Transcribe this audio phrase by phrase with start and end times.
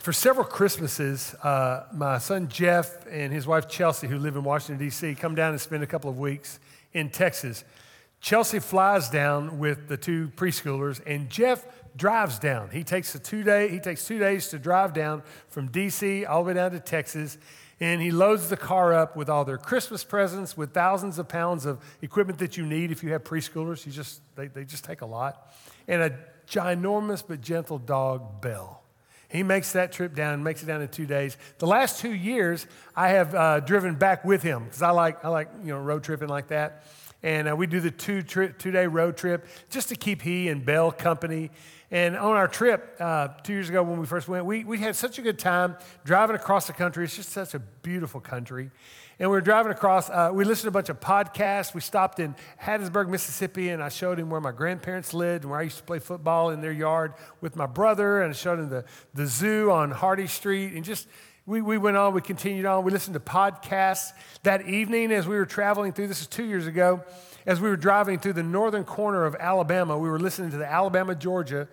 [0.00, 4.82] For several Christmases, uh, my son Jeff and his wife Chelsea, who live in Washington,
[4.82, 6.58] D.C., come down and spend a couple of weeks
[6.94, 7.64] in Texas.
[8.22, 11.66] Chelsea flies down with the two preschoolers, and Jeff
[11.96, 12.70] drives down.
[12.70, 16.44] He takes a two day, he takes two days to drive down from DC all
[16.44, 17.36] the way down to Texas,
[17.78, 21.66] and he loads the car up with all their Christmas presents, with thousands of pounds
[21.66, 23.84] of equipment that you need if you have preschoolers.
[23.84, 25.52] You just they, they just take a lot,
[25.86, 26.18] and a
[26.48, 28.80] ginormous but gentle dog, Belle.
[29.30, 31.36] He makes that trip down, makes it down in two days.
[31.58, 32.66] The last two years,
[32.96, 36.02] I have uh, driven back with him because I like I like you know road
[36.02, 36.82] tripping like that.
[37.22, 40.64] And uh, we do the two, two day road trip just to keep he and
[40.64, 41.50] Belle company.
[41.90, 44.94] And on our trip uh, two years ago when we first went, we, we had
[44.94, 47.04] such a good time driving across the country.
[47.04, 48.70] It's just such a beautiful country.
[49.18, 51.74] And we were driving across, uh, we listened to a bunch of podcasts.
[51.74, 55.60] We stopped in Hattiesburg, Mississippi, and I showed him where my grandparents lived and where
[55.60, 57.12] I used to play football in their yard
[57.42, 58.22] with my brother.
[58.22, 60.72] And I showed him the, the zoo on Hardy Street.
[60.72, 61.06] And just,
[61.50, 62.84] we, we went on, we continued on.
[62.84, 64.12] We listened to podcasts.
[64.44, 67.02] That evening, as we were traveling through, this is two years ago,
[67.44, 70.70] as we were driving through the northern corner of Alabama, we were listening to the
[70.70, 71.66] Alabama Georgia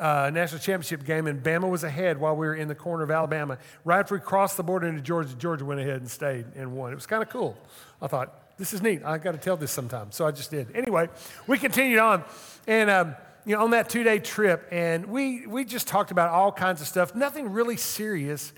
[0.00, 3.12] uh, national championship game, and Bama was ahead while we were in the corner of
[3.12, 3.56] Alabama.
[3.84, 6.90] Right after we crossed the border into Georgia, Georgia went ahead and stayed and won.
[6.90, 7.56] It was kind of cool.
[8.02, 9.02] I thought, this is neat.
[9.04, 10.10] I got to tell this sometime.
[10.10, 10.74] So I just did.
[10.74, 11.08] Anyway,
[11.46, 12.24] we continued on,
[12.66, 13.14] and um,
[13.46, 16.88] you know, on that two-day trip, and we we just talked about all kinds of
[16.88, 17.14] stuff.
[17.14, 18.52] Nothing really serious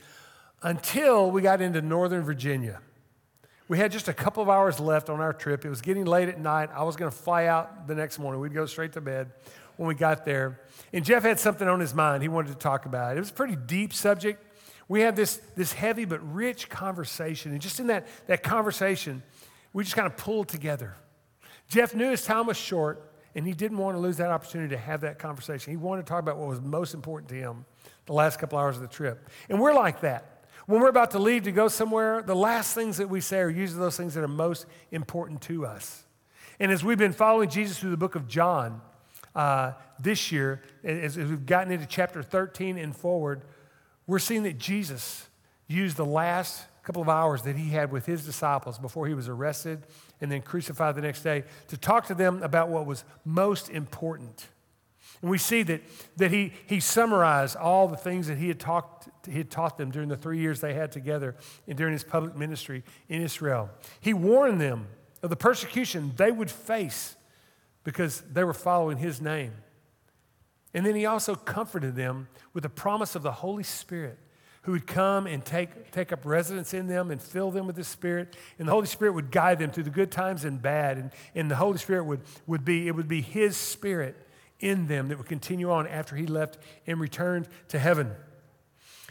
[0.62, 2.80] until we got into Northern Virginia.
[3.68, 5.64] We had just a couple of hours left on our trip.
[5.64, 6.70] It was getting late at night.
[6.74, 8.40] I was going to fly out the next morning.
[8.40, 9.32] We'd go straight to bed
[9.76, 10.60] when we got there.
[10.92, 13.16] And Jeff had something on his mind he wanted to talk about.
[13.16, 14.44] It was a pretty deep subject.
[14.88, 17.52] We had this, this heavy but rich conversation.
[17.52, 19.22] And just in that, that conversation,
[19.72, 20.96] we just kind of pulled together.
[21.68, 24.80] Jeff knew his time was short, and he didn't want to lose that opportunity to
[24.80, 25.72] have that conversation.
[25.72, 27.64] He wanted to talk about what was most important to him
[28.04, 29.30] the last couple hours of the trip.
[29.48, 30.31] And we're like that.
[30.66, 33.50] When we're about to leave to go somewhere, the last things that we say are
[33.50, 36.04] usually those things that are most important to us.
[36.60, 38.80] And as we've been following Jesus through the book of John
[39.34, 43.42] uh, this year, as, as we've gotten into chapter 13 and forward,
[44.06, 45.28] we're seeing that Jesus
[45.66, 49.28] used the last couple of hours that he had with his disciples before he was
[49.28, 49.86] arrested
[50.20, 54.48] and then crucified the next day to talk to them about what was most important.
[55.22, 55.80] And we see that,
[56.16, 59.90] that he, he summarized all the things that he had, talked, he had taught them
[59.90, 61.36] during the three years they had together
[61.68, 63.70] and during his public ministry in Israel.
[64.00, 64.88] He warned them
[65.22, 67.14] of the persecution they would face
[67.84, 69.52] because they were following his name.
[70.74, 74.18] And then he also comforted them with the promise of the Holy Spirit
[74.62, 77.84] who would come and take, take up residence in them and fill them with the
[77.84, 78.36] Spirit.
[78.58, 80.98] And the Holy Spirit would guide them through the good times and bad.
[80.98, 84.16] And, and the Holy Spirit would, would be, it would be his Spirit
[84.62, 86.56] in them that would continue on after he left
[86.86, 88.12] and returned to heaven.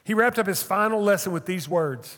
[0.03, 2.17] He wrapped up his final lesson with these words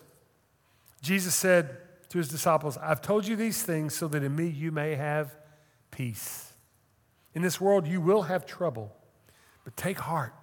[1.02, 1.80] Jesus said
[2.10, 5.36] to his disciples, I've told you these things so that in me you may have
[5.92, 6.54] peace.
[7.34, 8.96] In this world you will have trouble,
[9.66, 10.34] but take heart.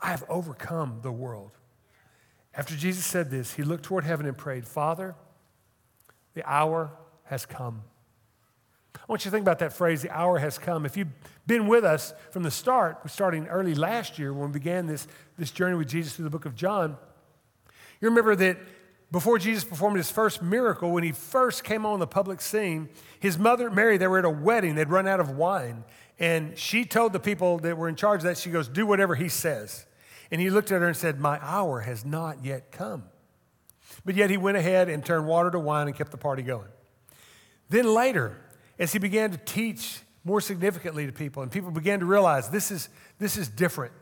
[0.00, 1.50] I have overcome the world.
[2.54, 5.14] After Jesus said this, he looked toward heaven and prayed, Father,
[6.32, 6.90] the hour
[7.24, 7.82] has come.
[8.96, 10.84] I want you to think about that phrase, the hour has come.
[10.84, 11.12] If you've
[11.46, 15.06] been with us from the start, starting early last year when we began this,
[15.38, 16.96] this journey with Jesus through the book of John,
[18.00, 18.58] you remember that
[19.10, 22.88] before Jesus performed his first miracle, when he first came on the public scene,
[23.20, 24.74] his mother, Mary, they were at a wedding.
[24.74, 25.84] They'd run out of wine.
[26.18, 29.28] And she told the people that were in charge that, she goes, Do whatever he
[29.28, 29.86] says.
[30.30, 33.04] And he looked at her and said, My hour has not yet come.
[34.04, 36.68] But yet he went ahead and turned water to wine and kept the party going.
[37.68, 38.36] Then later,
[38.78, 42.70] as he began to teach more significantly to people, and people began to realize this
[42.70, 42.88] is,
[43.18, 43.92] this is different.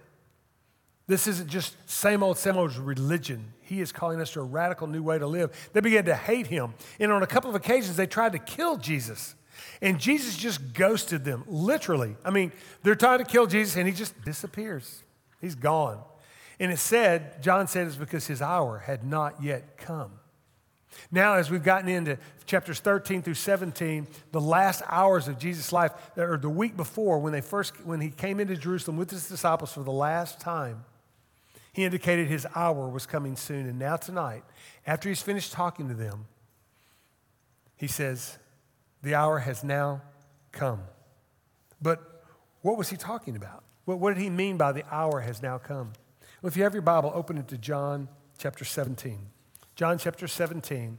[1.07, 3.53] This isn't just same old, same old religion.
[3.61, 5.71] He is calling us to a radical new way to live.
[5.75, 6.75] They began to hate him.
[6.99, 9.35] And on a couple of occasions, they tried to kill Jesus.
[9.83, 12.17] And Jesus just ghosted them, literally.
[12.25, 12.53] I mean,
[12.83, 15.03] they're trying to kill Jesus, and he just disappears.
[15.41, 16.01] He's gone.
[16.59, 20.13] And it said, John said it's because his hour had not yet come.
[21.11, 25.93] Now, as we've gotten into chapters 13 through 17, the last hours of Jesus' life,
[26.17, 29.73] or the week before, when they first when he came into Jerusalem with his disciples
[29.73, 30.85] for the last time,
[31.73, 33.67] he indicated his hour was coming soon.
[33.67, 34.45] And now tonight,
[34.87, 36.27] after he's finished talking to them,
[37.77, 38.39] he says,
[39.03, 40.03] The hour has now
[40.53, 40.83] come.
[41.83, 42.25] But
[42.63, 43.65] what was he talking about?
[43.85, 45.93] What, what did he mean by the hour has now come?
[46.41, 48.09] Well, if you have your Bible, open it to John
[48.39, 49.19] chapter 17.
[49.77, 50.99] John chapter 17.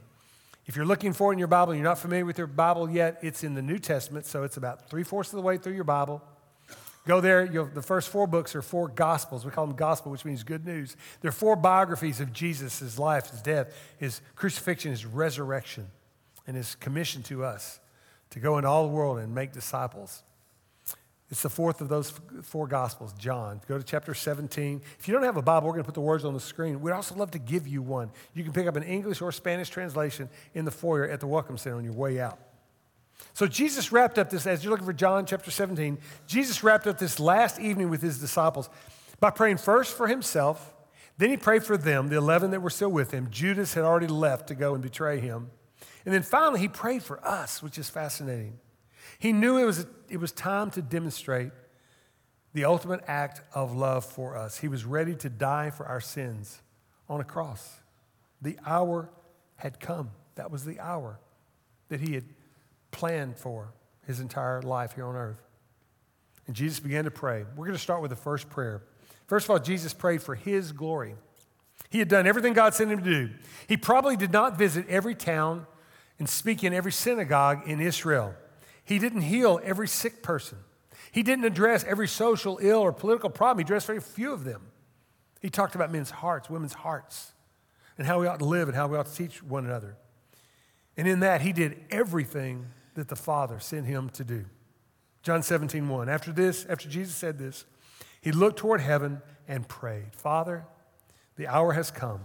[0.66, 2.90] If you're looking for it in your Bible and you're not familiar with your Bible
[2.90, 5.72] yet, it's in the New Testament, so it's about three fourths of the way through
[5.72, 6.22] your Bible.
[7.06, 9.46] Go there, the first four books are four gospels.
[9.46, 10.96] We call them gospel, which means good news.
[11.20, 15.86] They're four biographies of Jesus, his life, his death, his crucifixion, his resurrection,
[16.46, 17.80] and his commission to us
[18.30, 20.22] to go into all the world and make disciples.
[21.30, 22.12] It's the fourth of those
[22.42, 23.60] four gospels, John.
[23.66, 24.80] Go to chapter 17.
[24.98, 26.80] If you don't have a Bible, we're going to put the words on the screen.
[26.80, 28.10] We'd also love to give you one.
[28.32, 31.58] You can pick up an English or Spanish translation in the foyer at the Welcome
[31.58, 32.38] Center on your way out.
[33.34, 36.98] So Jesus wrapped up this, as you're looking for John chapter 17, Jesus wrapped up
[36.98, 38.70] this last evening with his disciples
[39.18, 40.74] by praying first for himself,
[41.18, 43.28] then he prayed for them, the 11 that were still with him.
[43.30, 45.50] Judas had already left to go and betray him.
[46.04, 48.58] And then finally, he prayed for us, which is fascinating.
[49.18, 51.50] He knew it was, it was time to demonstrate
[52.52, 54.58] the ultimate act of love for us.
[54.58, 56.62] He was ready to die for our sins
[57.08, 57.80] on a cross.
[58.40, 59.10] The hour
[59.56, 60.10] had come.
[60.36, 61.18] That was the hour
[61.88, 62.24] that he had
[62.90, 63.72] planned for
[64.06, 65.42] his entire life here on earth.
[66.46, 67.44] And Jesus began to pray.
[67.56, 68.82] We're going to start with the first prayer.
[69.26, 71.14] First of all, Jesus prayed for his glory.
[71.90, 73.30] He had done everything God sent him to do.
[73.68, 75.66] He probably did not visit every town
[76.18, 78.34] and speak in every synagogue in Israel.
[78.86, 80.58] He didn't heal every sick person.
[81.12, 83.58] He didn't address every social ill or political problem.
[83.58, 84.62] He addressed very few of them.
[85.40, 87.32] He talked about men's hearts, women's hearts,
[87.98, 89.96] and how we ought to live and how we ought to teach one another.
[90.96, 94.46] And in that, he did everything that the Father sent him to do.
[95.22, 96.08] John 17, 1.
[96.08, 97.64] After this, after Jesus said this,
[98.20, 100.64] he looked toward heaven and prayed, Father,
[101.36, 102.20] the hour has come.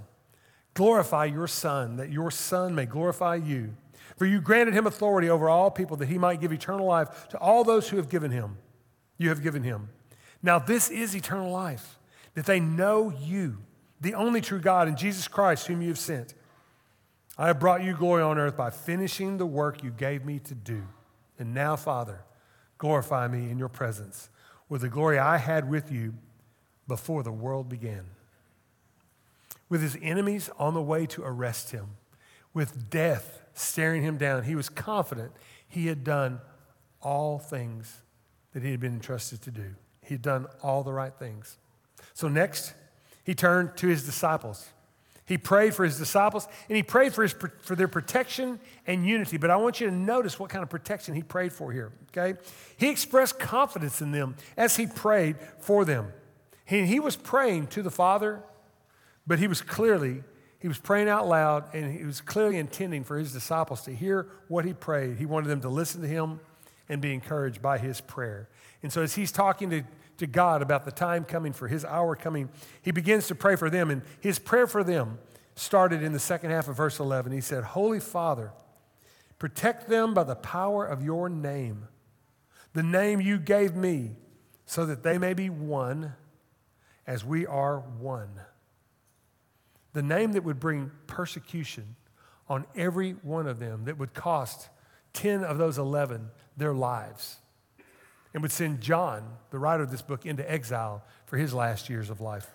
[0.73, 3.73] Glorify your Son, that your Son may glorify you.
[4.17, 7.37] For you granted him authority over all people that he might give eternal life to
[7.37, 8.57] all those who have given him.
[9.17, 9.89] You have given him.
[10.43, 11.97] Now, this is eternal life,
[12.33, 13.57] that they know you,
[13.99, 16.33] the only true God, and Jesus Christ, whom you have sent.
[17.37, 20.55] I have brought you glory on earth by finishing the work you gave me to
[20.55, 20.83] do.
[21.39, 22.21] And now, Father,
[22.77, 24.29] glorify me in your presence
[24.69, 26.13] with the glory I had with you
[26.87, 28.05] before the world began.
[29.69, 31.87] With his enemies on the way to arrest him,
[32.53, 35.31] with death staring him down, he was confident
[35.67, 36.41] he had done
[37.01, 38.01] all things
[38.53, 39.75] that he had been entrusted to do.
[40.01, 41.57] He had done all the right things.
[42.13, 42.73] So, next,
[43.23, 44.67] he turned to his disciples.
[45.25, 49.37] He prayed for his disciples and he prayed for, his, for their protection and unity.
[49.37, 52.37] But I want you to notice what kind of protection he prayed for here, okay?
[52.75, 56.11] He expressed confidence in them as he prayed for them.
[56.65, 58.43] He, he was praying to the Father,
[59.25, 60.23] but he was clearly,
[60.61, 64.27] he was praying out loud and he was clearly intending for his disciples to hear
[64.47, 65.17] what he prayed.
[65.17, 66.39] He wanted them to listen to him
[66.87, 68.49] and be encouraged by his prayer.
[68.83, 69.83] And so as he's talking to
[70.21, 72.49] to God about the time coming for his hour coming,
[72.83, 73.89] he begins to pray for them.
[73.89, 75.17] And his prayer for them
[75.55, 77.31] started in the second half of verse 11.
[77.31, 78.51] He said, Holy Father,
[79.39, 81.87] protect them by the power of your name,
[82.73, 84.15] the name you gave me,
[84.67, 86.13] so that they may be one
[87.07, 88.41] as we are one.
[89.93, 91.95] The name that would bring persecution
[92.47, 94.69] on every one of them, that would cost
[95.13, 97.37] 10 of those 11 their lives
[98.33, 102.09] and would send John, the writer of this book, into exile for his last years
[102.09, 102.49] of life.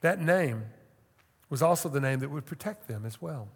[0.00, 0.64] That name
[1.48, 3.48] was also the name that would protect them as well.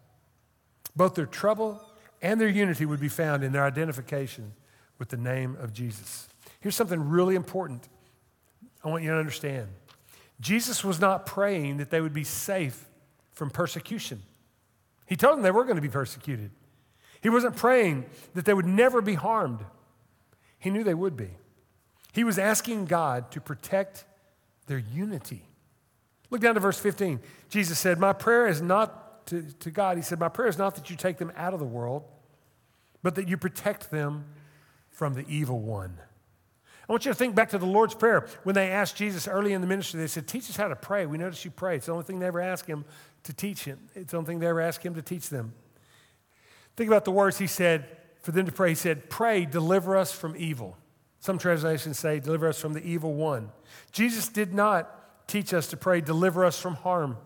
[0.95, 1.81] Both their trouble
[2.23, 4.53] and their unity would be found in their identification
[4.99, 6.29] with the name of Jesus.
[6.61, 7.89] Here's something really important
[8.85, 9.69] I want you to understand
[10.41, 12.89] Jesus was not praying that they would be safe
[13.33, 14.23] from persecution.
[15.07, 16.51] He told them they were going to be persecuted.
[17.21, 19.65] He wasn't praying that they would never be harmed.
[20.59, 21.31] He knew they would be.
[22.13, 24.05] He was asking God to protect
[24.67, 25.43] their unity.
[26.31, 27.21] Look down to verse 15.
[27.49, 30.75] Jesus said, My prayer is not to, to God, He said, My prayer is not
[30.77, 32.05] that you take them out of the world,
[33.03, 34.25] but that you protect them
[34.91, 35.99] from the evil one.
[36.89, 38.27] I want you to think back to the Lord's Prayer.
[38.45, 41.05] When they asked Jesus early in the ministry, they said, Teach us how to pray.
[41.05, 41.77] We notice you pray.
[41.77, 42.87] It's the only thing they ever ask him
[43.25, 43.79] to teach him.
[43.95, 45.53] It's the only thing they ever ask him to teach them.
[46.77, 47.87] Think about the words he said
[48.23, 48.71] for them to pray.
[48.71, 50.79] He said, Pray, deliver us from evil.
[51.21, 53.51] Some translations say, Deliver us from the evil one.
[53.93, 57.19] Jesus did not teach us to pray, Deliver us from harm.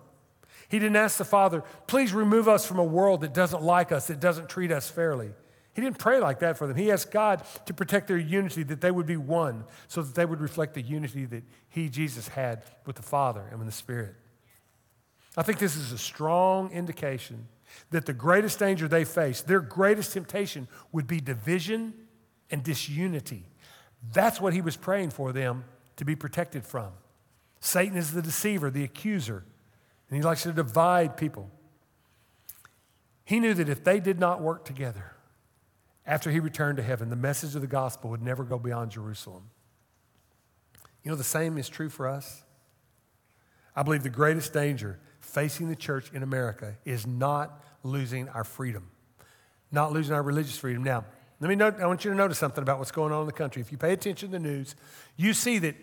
[0.69, 4.09] He didn't ask the Father, Please remove us from a world that doesn't like us,
[4.09, 5.31] that doesn't treat us fairly.
[5.75, 6.77] He didn't pray like that for them.
[6.77, 10.27] He asked God to protect their unity, that they would be one, so that they
[10.27, 14.15] would reflect the unity that He, Jesus, had with the Father and with the Spirit.
[15.37, 17.49] I think this is a strong indication
[17.91, 21.95] that the greatest danger they face, their greatest temptation, would be division
[22.51, 23.45] and disunity.
[24.13, 25.65] That's what he was praying for them
[25.97, 26.93] to be protected from.
[27.61, 29.45] Satan is the deceiver, the accuser,
[30.11, 31.49] and he likes to divide people.
[33.25, 35.13] He knew that if they did not work together
[36.07, 39.51] after he returned to heaven, the message of the gospel would never go beyond Jerusalem.
[41.05, 42.43] You know, the same is true for us.
[43.75, 48.91] I believe the greatest danger facing the church in America is not losing our freedom,
[49.71, 50.85] not losing our religious freedom.
[50.85, 51.05] Now,
[51.41, 53.33] let me note, I want you to notice something about what's going on in the
[53.33, 53.63] country.
[53.63, 54.77] If you pay attention to the news,
[55.17, 55.75] you see that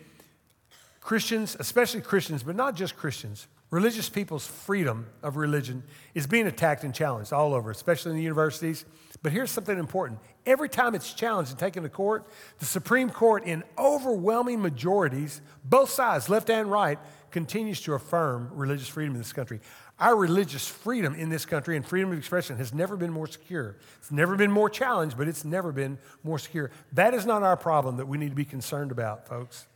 [1.00, 5.82] Christians, especially Christians, but not just Christians, religious people's freedom of religion
[6.14, 8.84] is being attacked and challenged all over, especially in the universities.
[9.22, 10.18] But here's something important.
[10.46, 12.26] Every time it's challenged and taken to court,
[12.58, 16.98] the Supreme Court, in overwhelming majorities, both sides, left and right,
[17.30, 19.60] continues to affirm religious freedom in this country.
[20.00, 23.76] Our religious freedom in this country and freedom of expression has never been more secure.
[23.98, 26.70] It's never been more challenged, but it's never been more secure.
[26.94, 29.66] That is not our problem that we need to be concerned about, folks.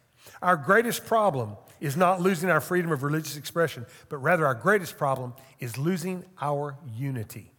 [0.42, 4.96] Our greatest problem is not losing our freedom of religious expression, but rather our greatest
[4.96, 7.50] problem is losing our unity.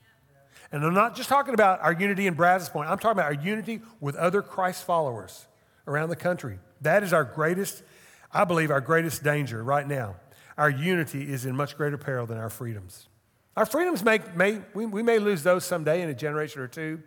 [0.72, 3.44] And I'm not just talking about our unity in Brazos Point, I'm talking about our
[3.44, 5.48] unity with other Christ followers
[5.88, 6.60] around the country.
[6.82, 7.84] That is our greatest,
[8.32, 10.16] I believe, our greatest danger right now.
[10.58, 13.08] Our unity is in much greater peril than our freedoms.
[13.56, 17.02] Our freedoms may, may we, we may lose those someday in a generation or two,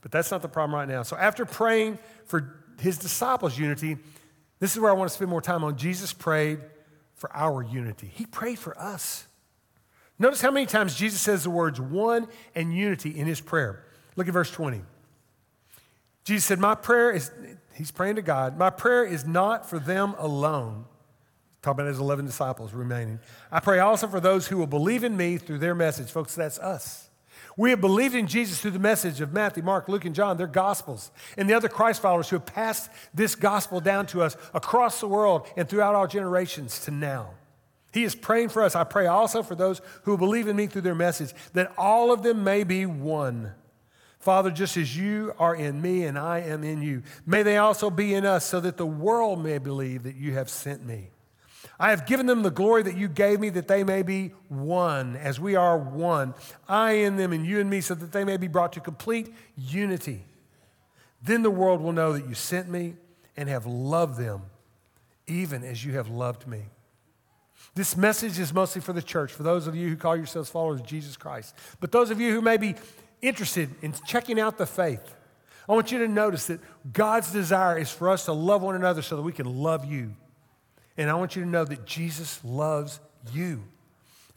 [0.00, 1.02] but that's not the problem right now.
[1.02, 3.98] So after praying for his disciples' unity,
[4.64, 5.76] this is where I want to spend more time on.
[5.76, 6.58] Jesus prayed
[7.16, 9.26] for our unity, he prayed for us.
[10.18, 13.84] Notice how many times Jesus says the words one and unity in his prayer.
[14.16, 14.80] Look at verse 20.
[16.24, 17.30] Jesus said, My prayer is,
[17.74, 20.86] he's praying to God, my prayer is not for them alone.
[21.60, 23.20] Talking about his 11 disciples remaining.
[23.52, 26.08] I pray also for those who will believe in me through their message.
[26.08, 27.10] Folks, that's us.
[27.56, 30.48] We have believed in Jesus through the message of Matthew, Mark, Luke, and John, their
[30.48, 35.00] gospels, and the other Christ followers who have passed this gospel down to us across
[35.00, 37.30] the world and throughout all generations to now.
[37.92, 38.74] He is praying for us.
[38.74, 42.24] I pray also for those who believe in me through their message, that all of
[42.24, 43.52] them may be one.
[44.18, 47.90] Father, just as you are in me and I am in you, may they also
[47.90, 51.10] be in us so that the world may believe that you have sent me.
[51.78, 55.16] I have given them the glory that you gave me, that they may be one,
[55.16, 56.34] as we are one.
[56.68, 59.34] I in them and you in me, so that they may be brought to complete
[59.56, 60.24] unity.
[61.22, 62.94] Then the world will know that you sent me
[63.36, 64.42] and have loved them,
[65.26, 66.62] even as you have loved me.
[67.74, 70.80] This message is mostly for the church, for those of you who call yourselves followers
[70.80, 71.56] of Jesus Christ.
[71.80, 72.76] But those of you who may be
[73.20, 75.14] interested in checking out the faith,
[75.68, 76.60] I want you to notice that
[76.92, 80.14] God's desire is for us to love one another so that we can love you.
[80.96, 83.00] And I want you to know that Jesus loves
[83.32, 83.62] you.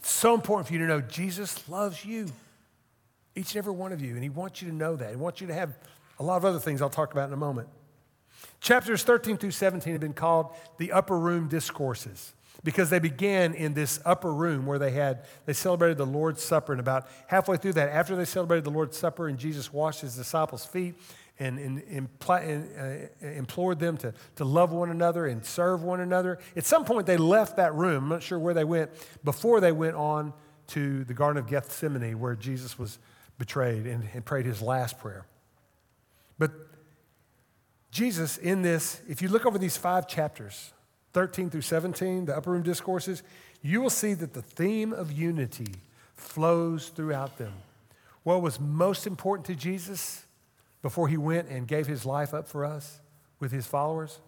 [0.00, 2.26] It's so important for you to know Jesus loves you,
[3.34, 4.14] each and every one of you.
[4.14, 5.10] And He wants you to know that.
[5.10, 5.76] He wants you to have
[6.18, 7.68] a lot of other things I'll talk about in a moment.
[8.60, 12.32] Chapters 13 through 17 have been called the upper room discourses
[12.64, 16.72] because they began in this upper room where they had they celebrated the lord's supper
[16.72, 20.16] and about halfway through that after they celebrated the lord's supper and jesus washed his
[20.16, 20.94] disciples feet
[21.38, 26.38] and, and, and uh, implored them to, to love one another and serve one another.
[26.56, 28.04] At some point, they left that room.
[28.04, 28.90] I'm not sure where they went
[29.24, 30.32] before they went on
[30.68, 32.98] to the Garden of Gethsemane where Jesus was
[33.38, 35.26] betrayed and, and prayed his last prayer.
[36.38, 36.50] But
[37.90, 40.72] Jesus, in this, if you look over these five chapters,
[41.12, 43.22] 13 through 17, the upper room discourses,
[43.62, 45.74] you will see that the theme of unity
[46.14, 47.52] flows throughout them.
[48.24, 50.26] What was most important to Jesus?
[50.82, 53.00] Before he went and gave his life up for us
[53.40, 54.20] with his followers?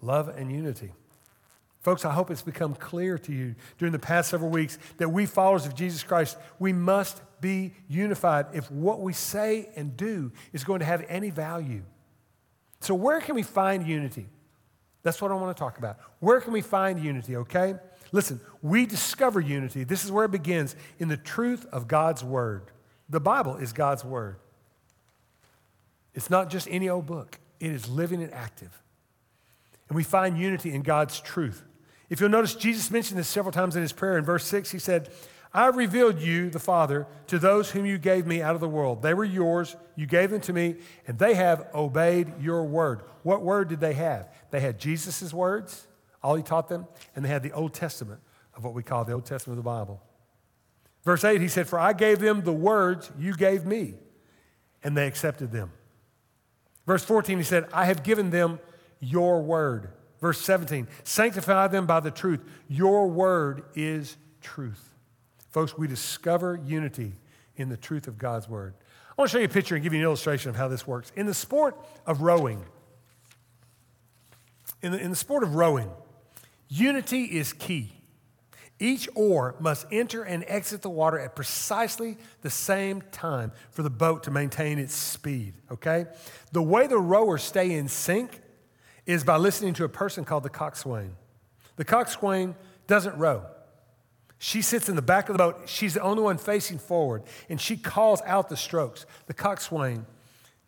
[0.00, 0.92] Love and unity.
[1.80, 5.26] Folks, I hope it's become clear to you during the past several weeks that we,
[5.26, 10.64] followers of Jesus Christ, we must be unified if what we say and do is
[10.64, 11.82] going to have any value.
[12.80, 14.26] So, where can we find unity?
[15.02, 15.98] That's what I want to talk about.
[16.18, 17.76] Where can we find unity, okay?
[18.10, 19.84] Listen, we discover unity.
[19.84, 22.70] This is where it begins in the truth of God's Word.
[23.08, 24.36] The Bible is God's Word.
[26.18, 28.82] It's not just any old book, it is living and active.
[29.88, 31.62] And we find unity in God's truth.
[32.10, 34.18] If you'll notice, Jesus mentioned this several times in his prayer.
[34.18, 35.10] In verse 6, he said,
[35.54, 39.00] I revealed you, the Father, to those whom you gave me out of the world.
[39.00, 43.02] They were yours, you gave them to me, and they have obeyed your word.
[43.22, 44.28] What word did they have?
[44.50, 45.86] They had Jesus' words,
[46.20, 48.18] all he taught them, and they had the Old Testament
[48.56, 50.02] of what we call the Old Testament of the Bible.
[51.04, 53.94] Verse 8, he said, For I gave them the words you gave me,
[54.82, 55.70] and they accepted them.
[56.88, 58.58] Verse 14, he said, I have given them
[58.98, 59.90] your word.
[60.22, 62.40] Verse 17, sanctify them by the truth.
[62.66, 64.94] Your word is truth.
[65.50, 67.12] Folks, we discover unity
[67.56, 68.72] in the truth of God's word.
[69.10, 70.86] I want to show you a picture and give you an illustration of how this
[70.86, 71.12] works.
[71.14, 71.76] In the sport
[72.06, 72.64] of rowing,
[74.80, 75.90] in the, in the sport of rowing,
[76.70, 77.92] unity is key.
[78.80, 83.90] Each oar must enter and exit the water at precisely the same time for the
[83.90, 86.06] boat to maintain its speed, okay?
[86.52, 88.40] The way the rowers stay in sync
[89.04, 91.16] is by listening to a person called the coxswain.
[91.76, 92.54] The coxswain
[92.86, 93.44] doesn't row.
[94.38, 95.62] She sits in the back of the boat.
[95.68, 99.04] She's the only one facing forward, and she calls out the strokes.
[99.26, 100.06] The coxswain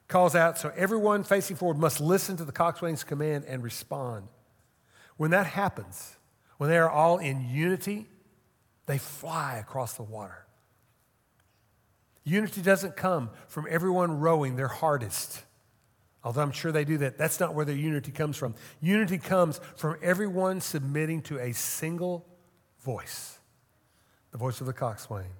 [0.09, 4.26] calls out, so everyone facing forward must listen to the coxswain's command and respond.
[5.17, 6.17] When that happens,
[6.61, 8.07] when they are all in unity,
[8.85, 10.45] they fly across the water.
[12.23, 15.43] Unity doesn't come from everyone rowing their hardest.
[16.23, 18.55] Although I'm sure they do that, that's not where their unity comes from.
[18.83, 22.26] Unity comes from everyone submitting to a single
[22.85, 23.38] voice
[24.31, 25.31] the voice of the coxswain.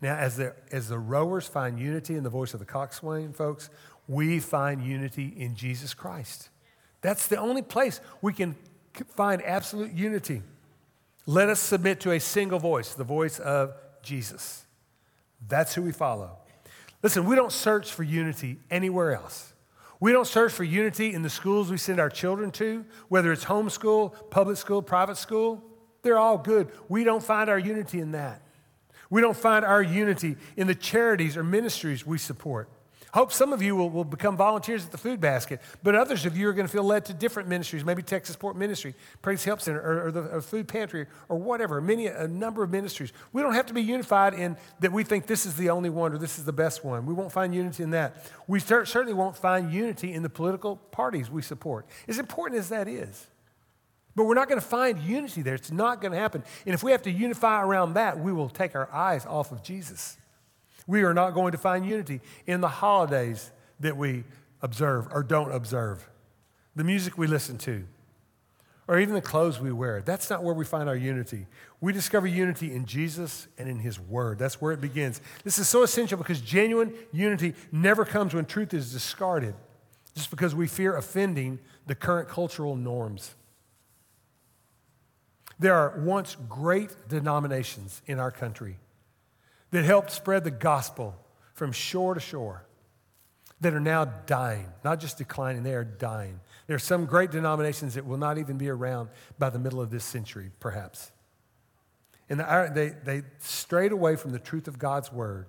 [0.00, 3.68] Now, as the, as the rowers find unity in the voice of the coxswain, folks,
[4.08, 6.48] we find unity in Jesus Christ.
[7.02, 8.56] That's the only place we can
[9.14, 10.40] find absolute unity.
[11.26, 14.64] Let us submit to a single voice, the voice of Jesus.
[15.46, 16.38] That's who we follow.
[17.02, 19.52] Listen, we don't search for unity anywhere else.
[20.00, 23.44] We don't search for unity in the schools we send our children to, whether it's
[23.44, 25.62] homeschool, public school, private school.
[26.02, 26.72] They're all good.
[26.88, 28.42] We don't find our unity in that.
[29.10, 32.68] We don't find our unity in the charities or ministries we support.
[33.12, 36.34] Hope some of you will, will become volunteers at the food basket, but others of
[36.34, 39.60] you are going to feel led to different ministries, maybe Texas Port Ministry, Praise Help
[39.60, 43.12] Center, or, or the or food pantry, or whatever, many, a number of ministries.
[43.34, 46.14] We don't have to be unified in that we think this is the only one
[46.14, 47.04] or this is the best one.
[47.04, 48.16] We won't find unity in that.
[48.46, 52.88] We certainly won't find unity in the political parties we support, as important as that
[52.88, 53.26] is.
[54.14, 55.54] But we're not going to find unity there.
[55.54, 56.44] It's not going to happen.
[56.64, 59.62] And if we have to unify around that, we will take our eyes off of
[59.62, 60.16] Jesus.
[60.86, 64.24] We are not going to find unity in the holidays that we
[64.60, 66.08] observe or don't observe,
[66.74, 67.84] the music we listen to,
[68.88, 70.02] or even the clothes we wear.
[70.02, 71.46] That's not where we find our unity.
[71.80, 74.38] We discover unity in Jesus and in His Word.
[74.38, 75.20] That's where it begins.
[75.44, 79.54] This is so essential because genuine unity never comes when truth is discarded,
[80.14, 83.34] just because we fear offending the current cultural norms.
[85.58, 88.78] There are once great denominations in our country
[89.72, 91.16] that helped spread the gospel
[91.54, 92.64] from shore to shore
[93.60, 96.40] that are now dying, not just declining, they are dying.
[96.66, 99.08] There are some great denominations that will not even be around
[99.38, 101.12] by the middle of this century, perhaps.
[102.28, 102.40] And
[102.74, 105.46] they, they strayed away from the truth of God's word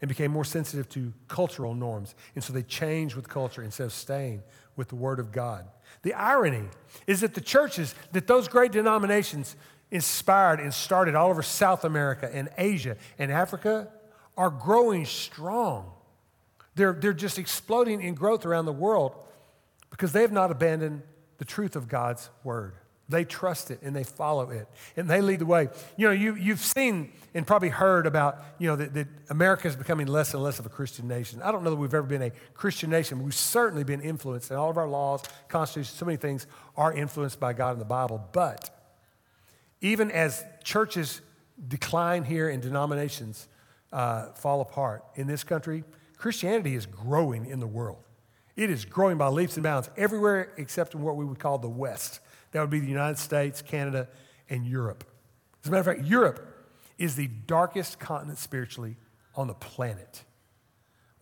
[0.00, 2.14] and became more sensitive to cultural norms.
[2.34, 4.42] And so they changed with culture instead of staying
[4.76, 5.66] with the word of God.
[6.02, 6.68] The irony
[7.06, 9.56] is that the churches that those great denominations
[9.90, 13.88] inspired and started all over South America and Asia and Africa
[14.36, 15.90] are growing strong.
[16.74, 19.14] They're, they're just exploding in growth around the world
[19.90, 21.02] because they have not abandoned
[21.38, 22.74] the truth of God's word.
[23.08, 25.68] They trust it and they follow it and they lead the way.
[25.96, 29.76] You know, you, you've seen and probably heard about, you know, that, that America is
[29.76, 31.40] becoming less and less of a Christian nation.
[31.42, 33.22] I don't know that we've ever been a Christian nation.
[33.22, 36.46] We've certainly been influenced, and all of our laws, constitutions, so many things
[36.76, 38.26] are influenced by God in the Bible.
[38.32, 38.77] But
[39.80, 41.20] even as churches
[41.66, 43.48] decline here and denominations
[43.92, 45.84] uh, fall apart in this country,
[46.16, 48.04] Christianity is growing in the world.
[48.56, 51.68] It is growing by leaps and bounds everywhere except in what we would call the
[51.68, 52.20] West.
[52.50, 54.08] That would be the United States, Canada,
[54.50, 55.04] and Europe.
[55.62, 56.44] As a matter of fact, Europe
[56.98, 58.96] is the darkest continent spiritually
[59.36, 60.24] on the planet.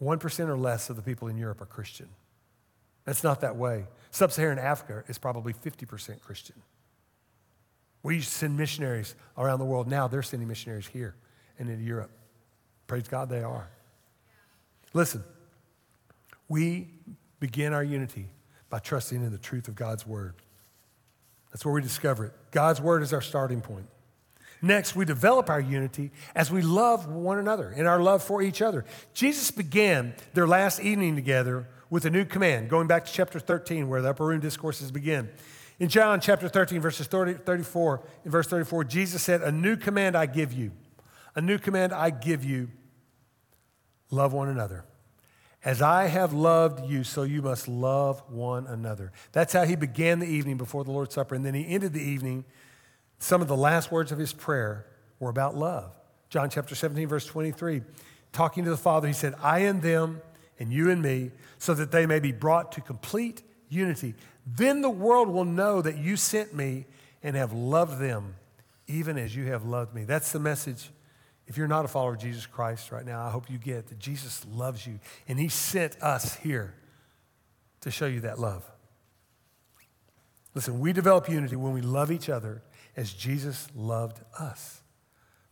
[0.01, 2.09] 1% or less of the people in Europe are Christian.
[3.05, 3.87] That's not that way.
[4.11, 6.57] Sub Saharan Africa is probably 50% Christian.
[8.07, 9.88] We send missionaries around the world.
[9.88, 11.16] Now they're sending missionaries here
[11.59, 12.12] and in Europe.
[12.87, 13.69] Praise God, they are.
[14.95, 15.25] Listen,
[16.49, 16.87] we
[17.40, 18.29] begin our unity
[18.71, 20.35] by trusting in the truth of God's word.
[21.51, 22.33] That's where we discover it.
[22.53, 23.88] God's word is our starting point.
[24.62, 28.62] Next, we develop our unity as we love one another in our love for each
[28.62, 28.85] other.
[29.14, 33.88] Jesus began their last evening together with a new command, going back to chapter 13,
[33.88, 35.29] where the upper room discourses begin.
[35.79, 40.17] In John chapter 13, verses 30, 34, in verse 34, Jesus said, A new command
[40.17, 40.73] I give you,
[41.35, 42.71] a new command I give you,
[44.11, 44.85] love one another.
[45.65, 49.12] As I have loved you, so you must love one another.
[49.33, 51.35] That's how he began the evening before the Lord's Supper.
[51.35, 52.45] And then he ended the evening.
[53.19, 54.87] Some of the last words of his prayer
[55.19, 55.93] were about love.
[56.31, 57.83] John chapter 17, verse 23,
[58.33, 60.23] talking to the Father, he said, I and them,
[60.59, 64.15] and you and me, so that they may be brought to complete unity.
[64.46, 66.87] Then the world will know that you sent me
[67.22, 68.37] and have loved them,
[68.87, 70.04] even as you have loved me.
[70.04, 70.90] That's the message
[71.46, 73.98] if you're not a follower of Jesus Christ right now, I hope you get that
[73.98, 76.74] Jesus loves you and he sent us here
[77.82, 78.68] to show you that love.
[80.54, 82.62] Listen, we develop unity when we love each other
[82.96, 84.80] as Jesus loved us.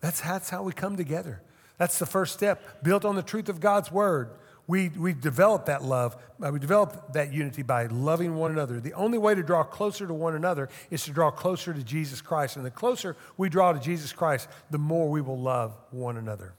[0.00, 1.42] That's, that's how we come together.
[1.78, 4.30] That's the first step, built on the truth of God's word.
[4.66, 8.81] We, we develop that love, uh, we develop that unity by loving one another.
[8.81, 12.22] The only way to draw closer to one another is to draw closer to Jesus
[12.22, 12.57] Christ.
[12.57, 16.55] And the closer we draw to Jesus Christ, the more we will love one another.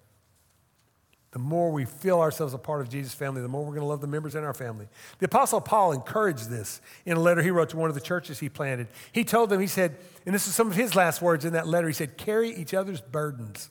[1.31, 3.87] The more we feel ourselves a part of Jesus' family, the more we're going to
[3.87, 4.87] love the members in our family.
[5.19, 8.39] The Apostle Paul encouraged this in a letter he wrote to one of the churches
[8.39, 8.87] he planted.
[9.11, 11.67] He told them, he said, and this is some of his last words in that
[11.67, 13.69] letter, he said, carry each other's burdens.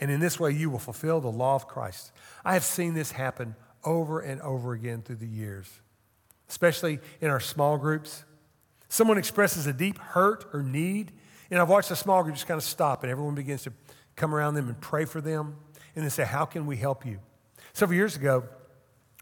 [0.00, 2.12] And in this way, you will fulfill the law of Christ.
[2.44, 5.68] I have seen this happen over and over again through the years,
[6.48, 8.24] especially in our small groups.
[8.88, 11.12] Someone expresses a deep hurt or need,
[11.50, 13.72] and I've watched a small group just kind of stop, and everyone begins to
[14.16, 15.56] come around them and pray for them
[15.98, 17.18] and they say, How can we help you?
[17.72, 18.44] Several years ago,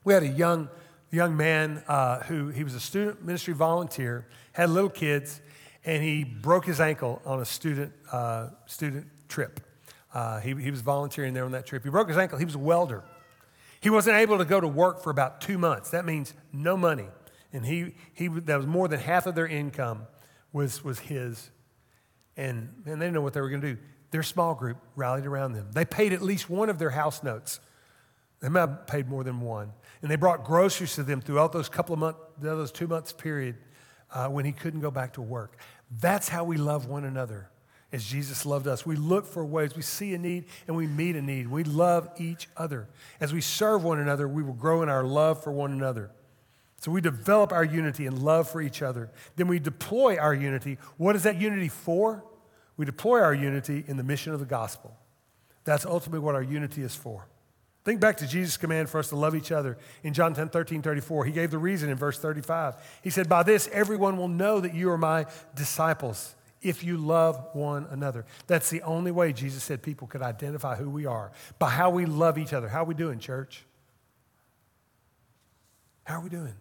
[0.04, 0.68] we had a young,
[1.10, 5.40] young man uh, who he was a student ministry volunteer, had little kids,
[5.86, 9.60] and he broke his ankle on a student, uh, student trip.
[10.16, 11.84] Uh, he, he was volunteering there on that trip.
[11.84, 12.38] He broke his ankle.
[12.38, 13.04] He was a welder.
[13.80, 15.90] He wasn't able to go to work for about two months.
[15.90, 17.08] That means no money.
[17.52, 20.06] And he, he, that was more than half of their income
[20.54, 21.50] was, was his.
[22.34, 25.26] And, and they didn't know what they were going to do their small group rallied
[25.26, 25.68] around them.
[25.72, 27.60] They paid at least one of their house notes.
[28.40, 29.70] They might have paid more than one.
[30.00, 33.56] And they brought groceries to them throughout those couple of months, those two months period
[34.10, 35.58] uh, when he couldn't go back to work.
[36.00, 37.50] That's how we love one another
[37.92, 38.84] as Jesus loved us.
[38.84, 41.48] We look for ways, we see a need and we meet a need.
[41.48, 42.88] We love each other.
[43.20, 46.10] As we serve one another, we will grow in our love for one another.
[46.80, 49.10] So we develop our unity and love for each other.
[49.36, 50.78] Then we deploy our unity.
[50.98, 52.24] What is that unity for?
[52.76, 54.96] We deploy our unity in the mission of the gospel.
[55.64, 57.26] That's ultimately what our unity is for.
[57.84, 60.82] Think back to Jesus' command for us to love each other in John 10 13,
[60.82, 61.24] 34.
[61.24, 62.74] He gave the reason in verse 35.
[63.02, 67.48] He said, By this, everyone will know that you are my disciples if you love
[67.52, 68.24] one another.
[68.46, 72.06] That's the only way Jesus said people could identify who we are by how we
[72.06, 72.68] love each other.
[72.68, 73.64] How are we doing, church?
[76.04, 76.54] How are we doing?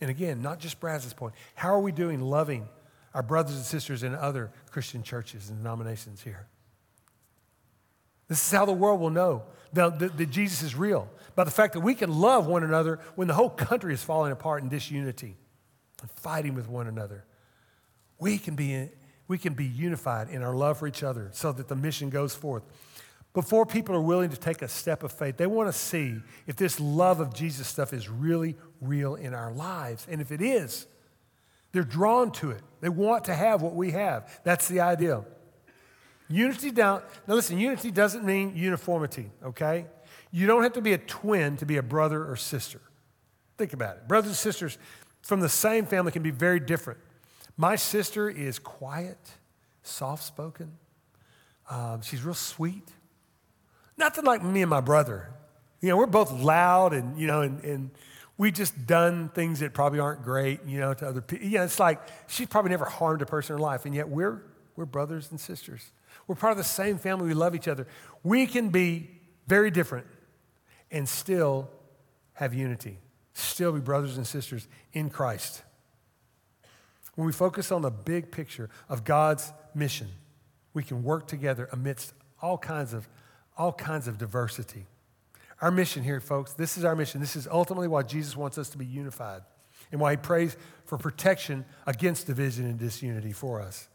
[0.00, 1.34] And again, not just Brazos point.
[1.54, 2.68] How are we doing loving
[3.14, 6.48] our brothers and sisters in other Christian churches and denominations here.
[8.28, 11.50] This is how the world will know that, that, that, Jesus is real by the
[11.50, 14.68] fact that we can love one another when the whole country is falling apart in
[14.68, 15.36] disunity
[16.00, 17.24] and fighting with one another.
[18.18, 18.88] We can be,
[19.28, 22.34] we can be unified in our love for each other so that the mission goes
[22.34, 22.62] forth.
[23.32, 26.54] Before people are willing to take a step of faith, they want to see if
[26.56, 30.06] this love of Jesus stuff is really real in our lives.
[30.08, 30.86] And if it is,
[31.72, 32.62] they're drawn to it.
[32.80, 34.40] They want to have what we have.
[34.44, 35.24] That's the idea.
[36.28, 37.02] Unity down.
[37.26, 39.86] Now listen, unity doesn't mean uniformity, okay?
[40.30, 42.80] You don't have to be a twin to be a brother or sister.
[43.58, 44.08] Think about it.
[44.08, 44.78] Brothers and sisters
[45.22, 47.00] from the same family can be very different.
[47.56, 49.18] My sister is quiet,
[49.82, 50.72] soft spoken.
[51.70, 52.88] Um, she's real sweet.
[53.96, 55.30] Nothing like me and my brother.
[55.80, 57.90] You know, we're both loud and, you know, and, and
[58.36, 61.46] we just done things that probably aren't great, you know, to other people.
[61.46, 64.42] Yeah, it's like she's probably never harmed a person in her life, and yet we're,
[64.76, 65.92] we're brothers and sisters.
[66.26, 67.28] We're part of the same family.
[67.28, 67.86] We love each other.
[68.22, 69.10] We can be
[69.46, 70.06] very different
[70.90, 71.70] and still
[72.34, 72.98] have unity,
[73.34, 75.62] still be brothers and sisters in Christ.
[77.14, 80.08] When we focus on the big picture of God's mission,
[80.72, 83.08] we can work together amidst all kinds of,
[83.56, 84.86] all kinds of diversity.
[85.60, 87.20] Our mission here, folks, this is our mission.
[87.20, 89.42] This is ultimately why Jesus wants us to be unified
[89.92, 93.88] and why he prays for protection against division and disunity for us.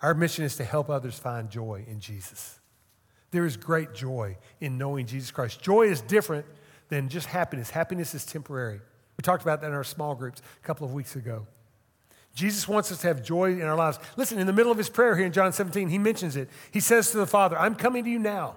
[0.00, 2.58] Our mission is to help others find joy in Jesus.
[3.30, 5.60] There is great joy in knowing Jesus Christ.
[5.60, 6.46] Joy is different
[6.88, 7.70] than just happiness.
[7.70, 8.80] Happiness is temporary.
[9.16, 11.46] We talked about that in our small groups a couple of weeks ago.
[12.34, 13.98] Jesus wants us to have joy in our lives.
[14.16, 16.48] Listen, in the middle of his prayer here in John 17, he mentions it.
[16.70, 18.56] He says to the Father, I'm coming to you now.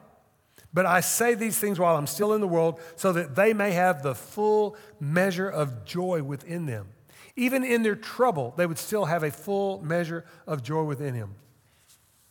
[0.73, 3.71] But I say these things while I'm still in the world so that they may
[3.71, 6.87] have the full measure of joy within them.
[7.37, 11.35] Even in their trouble, they would still have a full measure of joy within him,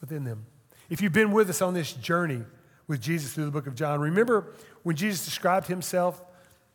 [0.00, 0.46] within them.
[0.90, 2.42] If you've been with us on this journey
[2.86, 4.52] with Jesus through the book of John, remember
[4.82, 6.22] when Jesus described himself,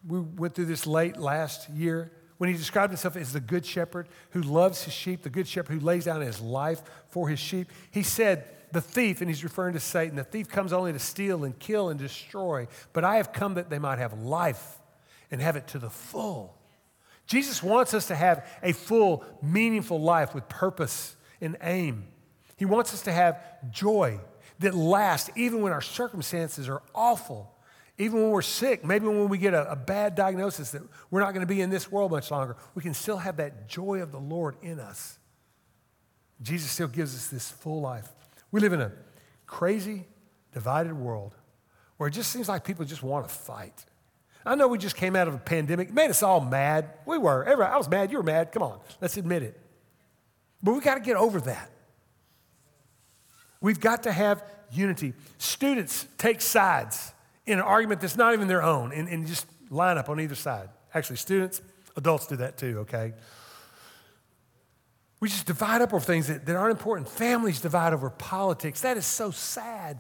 [0.08, 4.08] we went through this late last year, when he described himself as the good shepherd
[4.32, 7.68] who loves his sheep, the good shepherd who lays down his life for his sheep,
[7.92, 11.44] he said, the thief, and he's referring to Satan, the thief comes only to steal
[11.44, 14.78] and kill and destroy, but I have come that they might have life
[15.30, 16.56] and have it to the full.
[17.28, 22.08] Jesus wants us to have a full, meaningful life with purpose and aim.
[22.56, 24.20] He wants us to have joy
[24.60, 27.54] that lasts even when our circumstances are awful,
[28.00, 30.82] even when we're sick, maybe when we get a, a bad diagnosis that
[31.12, 32.56] we're not going to be in this world much longer.
[32.74, 35.20] We can still have that joy of the Lord in us.
[36.42, 38.08] Jesus still gives us this full life.
[38.52, 38.94] We live in a
[39.46, 40.08] crazy,
[40.54, 41.36] divided world
[41.98, 43.86] where it just seems like people just want to fight.
[44.46, 45.90] I know we just came out of a pandemic.
[45.90, 46.90] It made us all mad.
[47.06, 47.44] We were.
[47.44, 48.10] Everybody, I was mad.
[48.12, 48.54] You were mad.
[48.54, 49.60] Come on, let's admit it.
[50.64, 51.70] But we got to get over that.
[53.60, 55.14] We've got to have unity.
[55.38, 57.12] Students take sides
[57.50, 60.36] in an argument that's not even their own and, and just line up on either
[60.36, 60.70] side.
[60.94, 61.62] Actually, students,
[61.96, 63.14] adults do that too, okay?
[65.20, 67.10] We just divide up over things that, that aren't important.
[67.10, 68.82] Families divide over politics.
[68.82, 69.98] That is so sad.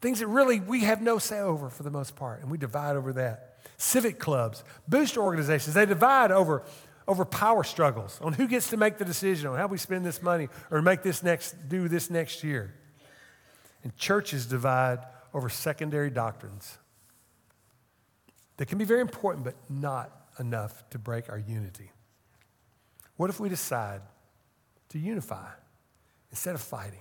[0.00, 2.96] Things that really we have no say over for the most part, and we divide
[2.96, 3.58] over that.
[3.76, 6.64] Civic clubs, booster organizations, they divide over,
[7.06, 10.20] over power struggles on who gets to make the decision on how we spend this
[10.20, 12.74] money or make this next, do this next year.
[13.84, 14.98] And churches divide
[15.32, 16.78] over secondary doctrines
[18.56, 21.90] that can be very important, but not enough to break our unity.
[23.16, 24.00] What if we decide
[24.90, 25.48] to unify
[26.30, 27.00] instead of fighting?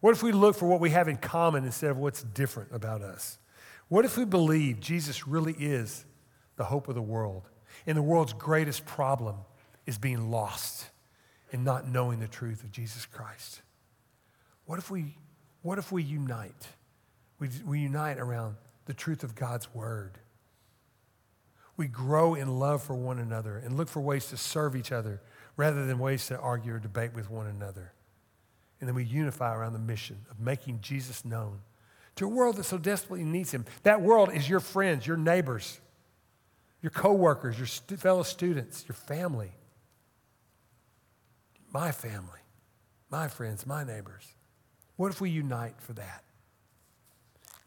[0.00, 3.00] What if we look for what we have in common instead of what's different about
[3.00, 3.38] us?
[3.88, 6.04] What if we believe Jesus really is
[6.56, 7.48] the hope of the world
[7.86, 9.36] and the world's greatest problem
[9.86, 10.90] is being lost
[11.52, 13.62] and not knowing the truth of Jesus Christ?
[14.66, 15.16] What if we,
[15.62, 16.68] what if we unite?
[17.38, 20.18] We, we unite around the truth of God's word
[21.76, 25.20] we grow in love for one another and look for ways to serve each other
[25.56, 27.92] rather than ways to argue or debate with one another.
[28.80, 31.60] And then we unify around the mission of making Jesus known
[32.16, 33.64] to a world that so desperately needs him.
[33.82, 35.80] That world is your friends, your neighbors,
[36.80, 39.50] your coworkers, your st- fellow students, your family.
[41.72, 42.40] My family,
[43.10, 44.24] my friends, my neighbors.
[44.96, 46.22] What if we unite for that?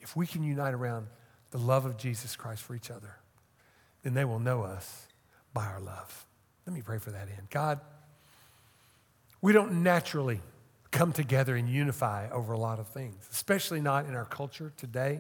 [0.08, 1.08] If we can unite around
[1.52, 3.18] the love of Jesus Christ for each other
[4.08, 5.08] then they will know us
[5.54, 6.26] by our love.
[6.66, 7.50] Let me pray for that end.
[7.50, 7.82] God,
[9.42, 10.40] we don't naturally
[10.92, 15.20] come together and unify over a lot of things, especially not in our culture today.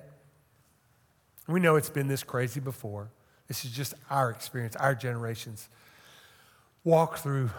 [1.49, 3.11] We know it's been this crazy before.
[3.49, 5.67] This is just our experience, our generations
[6.85, 7.49] walk through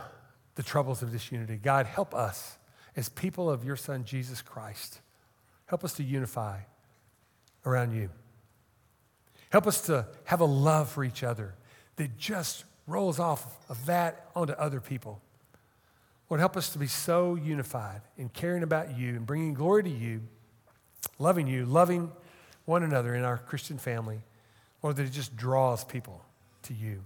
[0.54, 1.56] the troubles of disunity.
[1.56, 2.56] God, help us
[2.96, 5.00] as people of your Son, Jesus Christ.
[5.66, 6.60] Help us to unify
[7.64, 8.10] around you.
[9.50, 11.54] Help us to have a love for each other
[11.96, 15.20] that just rolls off of that onto other people.
[16.28, 19.90] Lord, help us to be so unified in caring about you and bringing glory to
[19.90, 20.22] you,
[21.18, 22.12] loving you, loving
[22.66, 24.20] one another in our Christian family.
[24.82, 26.22] Lord, that it just draws people
[26.64, 27.02] to you.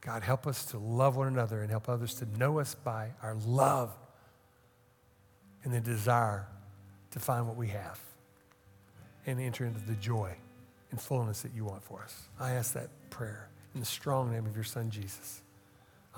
[0.00, 3.34] God, help us to love one another and help others to know us by our
[3.34, 3.94] love
[5.64, 6.46] and the desire
[7.10, 8.00] to find what we have
[9.26, 10.36] and enter into the joy
[10.90, 12.28] and fullness that you want for us.
[12.38, 15.39] I ask that prayer in the strong name of your son, Jesus.